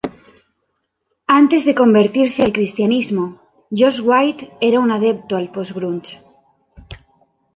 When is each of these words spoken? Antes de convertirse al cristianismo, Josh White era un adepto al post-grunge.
Antes 1.39 1.61
de 1.67 1.77
convertirse 1.81 2.39
al 2.41 2.53
cristianismo, 2.57 3.39
Josh 3.79 3.99
White 4.03 4.49
era 4.59 4.79
un 4.79 4.89
adepto 4.89 5.35
al 5.37 5.51
post-grunge. 5.51 6.17